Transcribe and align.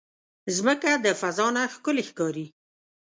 مځکه 0.55 0.91
د 1.05 1.07
فضا 1.21 1.47
نه 1.55 1.63
ښکلی 1.73 2.03
ښکاري. 2.09 2.45